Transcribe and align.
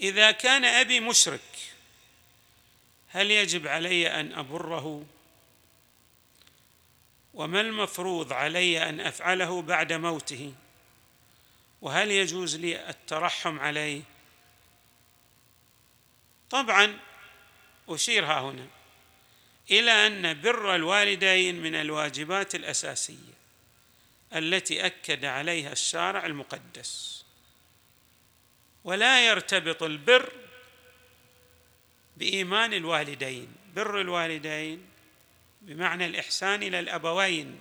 إذا 0.00 0.30
كان 0.30 0.64
أبي 0.64 1.00
مشرك 1.00 1.40
هل 3.08 3.30
يجب 3.30 3.66
علي 3.66 4.20
أن 4.20 4.32
أبره؟ 4.32 5.04
وما 7.34 7.60
المفروض 7.60 8.32
علي 8.32 8.88
أن 8.88 9.00
أفعله 9.00 9.62
بعد 9.62 9.92
موته؟ 9.92 10.54
وهل 11.82 12.10
يجوز 12.10 12.56
لي 12.56 12.90
الترحم 12.90 13.58
عليه؟ 13.58 14.02
طبعا 16.50 16.98
أشير 17.88 18.24
ها 18.24 18.40
هنا 18.40 18.66
إلى 19.70 20.06
أن 20.06 20.40
بر 20.40 20.74
الوالدين 20.74 21.62
من 21.62 21.74
الواجبات 21.74 22.54
الأساسية 22.54 23.38
التي 24.34 24.86
أكد 24.86 25.24
عليها 25.24 25.72
الشارع 25.72 26.26
المقدس. 26.26 27.24
ولا 28.88 29.26
يرتبط 29.26 29.82
البر 29.82 30.32
بإيمان 32.16 32.74
الوالدين. 32.74 33.48
بر 33.76 34.00
الوالدين 34.00 34.86
بمعنى 35.60 36.06
الإحسان 36.06 36.62
إلى 36.62 36.80
الأبوين. 36.80 37.60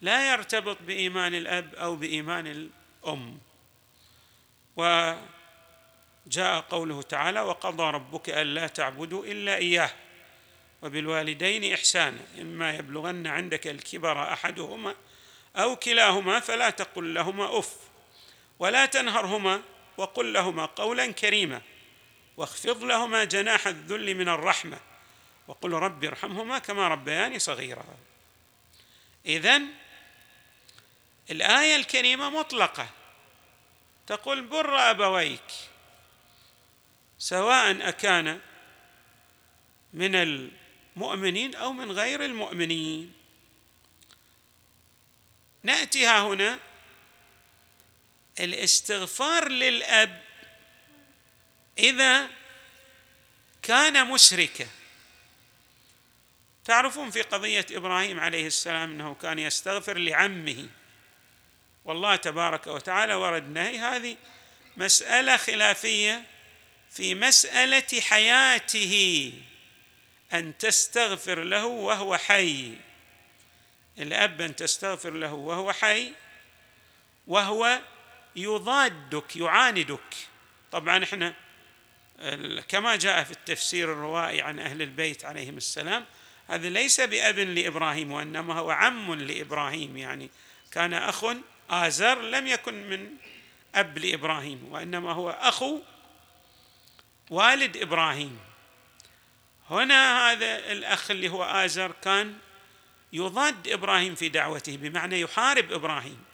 لا 0.00 0.32
يرتبط 0.32 0.76
بإيمان 0.86 1.34
الأب 1.34 1.74
أو 1.74 1.96
بإيمان 1.96 2.46
الأم. 2.46 3.38
وجاء 4.76 6.60
قوله 6.60 7.02
تعالى 7.02 7.40
وقضى 7.40 7.82
ربك 7.82 8.30
ألا 8.30 8.66
تعبدوا 8.66 9.24
إلا 9.24 9.56
إياه 9.56 9.90
وبالوالدين 10.82 11.74
إحسانا. 11.74 12.20
إما 12.40 12.76
يبلغن 12.76 13.26
عندك 13.26 13.66
الكبر 13.66 14.32
أحدهما 14.32 14.94
أو 15.56 15.76
كلاهما 15.76 16.40
فلا 16.40 16.70
تقل 16.70 17.14
لهما 17.14 17.58
أف 17.58 17.76
ولا 18.58 18.86
تنهرهما 18.86 19.62
وقل 20.00 20.32
لهما 20.32 20.66
قولا 20.66 21.12
كريما 21.12 21.62
واخفض 22.36 22.84
لهما 22.84 23.24
جناح 23.24 23.66
الذل 23.66 24.14
من 24.14 24.28
الرحمة 24.28 24.80
وقل 25.48 25.72
رب 25.72 26.04
ارحمهما 26.04 26.58
كما 26.58 26.88
ربياني 26.88 27.38
صغيرا. 27.38 27.84
إذن 29.26 29.66
الآية 31.30 31.76
الكريمة 31.76 32.30
مطلقة. 32.30 32.88
تقول 34.06 34.42
بر 34.42 34.90
أبويك 34.90 35.52
سواء 37.18 37.88
أكان 37.88 38.40
من 39.94 40.14
المؤمنين 40.14 41.54
أو 41.54 41.72
من 41.72 41.92
غير 41.92 42.24
المؤمنين. 42.24 43.12
نأتي 45.62 46.06
ها 46.06 46.22
هنا 46.22 46.58
الاستغفار 48.40 49.48
للأب 49.48 50.22
إذا 51.78 52.28
كان 53.62 54.06
مشركا. 54.06 54.66
تعرفون 56.64 57.10
في 57.10 57.22
قضية 57.22 57.66
إبراهيم 57.70 58.20
عليه 58.20 58.46
السلام 58.46 58.90
أنه 58.90 59.14
كان 59.14 59.38
يستغفر 59.38 59.98
لعمه. 59.98 60.68
والله 61.84 62.16
تبارك 62.16 62.66
وتعالى 62.66 63.14
ورد 63.14 63.48
نهي 63.48 63.78
هذه 63.78 64.16
مسألة 64.76 65.36
خلافية 65.36 66.24
في 66.90 67.14
مسألة 67.14 68.00
حياته. 68.00 69.32
أن 70.32 70.58
تستغفر 70.58 71.42
له 71.42 71.66
وهو 71.66 72.16
حي. 72.16 72.74
الأب 73.98 74.40
أن 74.40 74.56
تستغفر 74.56 75.10
له 75.10 75.32
وهو 75.32 75.72
حي 75.72 76.12
وهو 77.26 77.80
يضادك 78.36 79.36
يعاندك. 79.36 80.16
طبعا 80.72 81.04
إحنا 81.04 81.34
كما 82.68 82.96
جاء 82.96 83.24
في 83.24 83.30
التفسير 83.30 83.92
الروائي 83.92 84.42
عن 84.42 84.58
أهل 84.58 84.82
البيت 84.82 85.24
عليهم 85.24 85.56
السلام 85.56 86.04
هذا 86.48 86.68
ليس 86.68 87.00
بأب 87.00 87.38
لإبراهيم 87.38 88.12
وإنما 88.12 88.54
هو 88.54 88.70
عم 88.70 89.14
لإبراهيم. 89.14 89.96
يعني 89.96 90.30
كان 90.72 90.94
أخ 90.94 91.24
آزر 91.70 92.20
لم 92.20 92.46
يكن 92.46 92.90
من 92.90 93.10
أب 93.74 93.98
لإبراهيم 93.98 94.68
وإنما 94.70 95.12
هو 95.12 95.30
أخو 95.30 95.80
والد 97.30 97.76
إبراهيم. 97.76 98.38
هنا 99.70 100.30
هذا 100.30 100.72
الأخ 100.72 101.10
اللي 101.10 101.28
هو 101.28 101.44
آزر 101.44 101.92
كان 102.02 102.38
يضاد 103.12 103.68
إبراهيم 103.68 104.14
في 104.14 104.28
دعوته 104.28 104.76
بمعنى 104.76 105.20
يحارب 105.20 105.72
إبراهيم. 105.72 106.24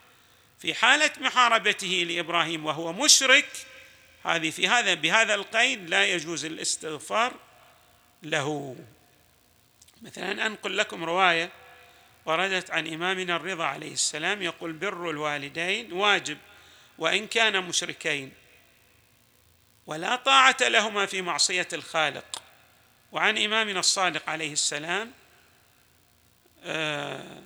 في 0.58 0.74
حالة 0.74 1.10
محاربته 1.20 2.06
لإبراهيم 2.08 2.66
وهو 2.66 2.92
مشرك 2.92 3.48
هذه 4.24 4.50
في 4.50 4.68
هذا 4.68 4.94
بهذا 4.94 5.34
القيد 5.34 5.90
لا 5.90 6.06
يجوز 6.06 6.44
الاستغفار 6.44 7.34
له. 8.22 8.76
مثلا 10.02 10.46
أنقل 10.46 10.76
لكم 10.76 11.04
رواية 11.04 11.50
وردت 12.26 12.70
عن 12.70 12.86
إمامنا 12.86 13.36
الرضا 13.36 13.64
عليه 13.64 13.92
السلام 13.92 14.42
يقول 14.42 14.72
بر 14.72 15.10
الوالدين 15.10 15.92
واجب 15.92 16.38
وإن 16.98 17.26
كان 17.26 17.64
مشركين 17.64 18.32
ولا 19.86 20.16
طاعة 20.16 20.56
لهما 20.60 21.06
في 21.06 21.22
معصية 21.22 21.68
الخالق. 21.72 22.42
وعن 23.12 23.38
إمامنا 23.38 23.80
الصادق 23.80 24.30
عليه 24.30 24.52
السلام 24.52 25.12
آه، 26.64 27.42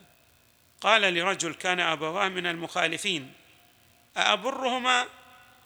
قال 0.81 1.03
لرجل 1.15 1.55
كان 1.55 1.81
أبواه 1.81 2.29
من 2.29 2.47
المخالفين 2.47 3.33
أأبرهما؟ 4.17 5.07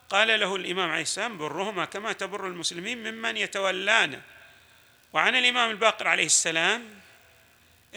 قال 0.09 0.41
له 0.41 0.57
الإمام 0.57 0.91
عليه 0.91 1.03
السلام 1.03 1.39
برهما 1.39 1.85
كما 1.85 2.13
تبر 2.13 2.47
المسلمين 2.47 3.13
ممن 3.13 3.37
يتولانا. 3.37 4.21
وعن 5.13 5.37
الإمام 5.37 5.71
الباقر 5.71 6.09
عليه 6.09 6.27
السلام 6.27 6.85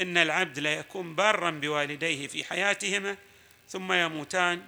إن 0.02 0.18
العبد 0.18 0.60
لا 0.60 0.74
يكون 0.74 1.16
بارا 1.16 1.52
بوالديه 1.52 2.28
في 2.28 2.44
حياتهما 2.44 3.18
ثم 3.70 3.94
يموتان 3.94 4.62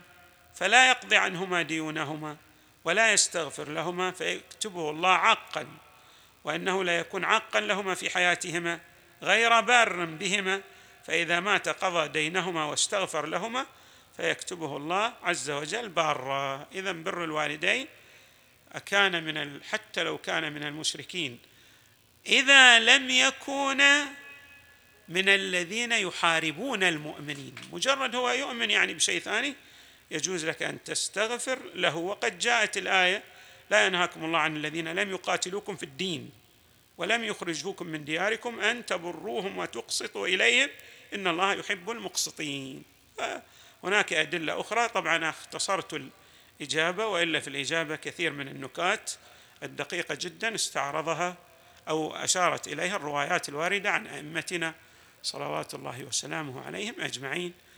فلا 0.55 0.89
يقضي 0.89 1.15
عنهما 1.15 1.61
ديونهما 1.61 2.37
ولا 2.85 3.13
يستغفر 3.13 3.69
لهما 3.69 4.11
فيكتبه 4.11 4.89
الله 4.89 5.09
عقا 5.09 5.67
وإنه 6.43 6.83
لا 6.83 6.99
يكون 6.99 7.25
عقا 7.25 7.59
لهما 7.59 7.95
في 7.95 8.09
حياتهما 8.09 8.79
غير 9.21 9.61
بار 9.61 10.05
بهما 10.05 10.61
فإذا 11.09 11.39
مات 11.39 11.69
قضى 11.69 12.07
دينهما 12.07 12.65
واستغفر 12.65 13.25
لهما 13.25 13.65
فيكتبه 14.17 14.77
الله 14.77 15.13
عز 15.23 15.49
وجل 15.49 15.89
بارا. 15.89 16.67
اذا 16.73 16.91
بر 16.91 17.23
الوالدين 17.23 17.87
أكان 18.71 19.23
من 19.23 19.63
حتى 19.63 20.03
لو 20.03 20.17
كان 20.17 20.53
من 20.53 20.63
المشركين. 20.63 21.39
إذا 22.27 22.79
لم 22.79 23.09
يكونا 23.09 24.07
من 25.07 25.29
الذين 25.29 25.91
يحاربون 25.91 26.83
المؤمنين 26.83 27.55
مجرد 27.71 28.15
هو 28.15 28.29
يؤمن 28.29 28.69
يعني 28.71 28.93
بشيء 28.93 29.19
ثاني 29.19 29.55
يجوز 30.11 30.45
لك 30.45 30.63
أن 30.63 30.83
تستغفر 30.83 31.59
له. 31.75 31.95
وقد 31.95 32.39
جاءت 32.39 32.77
الآية 32.77 33.23
لا 33.69 33.85
ينهاكم 33.85 34.25
الله 34.25 34.39
عن 34.39 34.57
الذين 34.57 34.87
لم 34.87 35.09
يقاتلوكم 35.09 35.75
في 35.75 35.83
الدين 35.83 36.29
ولم 36.97 37.23
يخرجوكم 37.23 37.85
من 37.85 38.05
دياركم 38.05 38.59
أن 38.59 38.85
تبروهم 38.85 39.57
وتقسطوا 39.57 40.27
إليهم 40.27 40.69
إن 41.13 41.27
الله 41.27 41.53
يحب 41.53 41.89
المقسطين. 41.89 42.83
هناك 43.83 44.13
أدلة 44.13 44.59
أخرى. 44.59 44.87
طبعا 44.89 45.29
اختصرت 45.29 46.01
الإجابة 46.61 47.05
وإلا 47.05 47.39
في 47.39 47.47
الإجابة 47.47 47.95
كثير 47.95 48.31
من 48.31 48.47
النكات 48.47 49.11
الدقيقة 49.63 50.17
جدا 50.21 50.55
استعرضها 50.55 51.37
أو 51.89 52.15
أشارت 52.15 52.67
إليها 52.67 52.95
الروايات 52.95 53.49
الواردة 53.49 53.91
عن 53.91 54.07
أئمتنا 54.07 54.73
صلوات 55.23 55.73
الله 55.73 56.03
وسلامه 56.03 56.65
عليهم 56.65 56.95
أجمعين. 56.99 57.53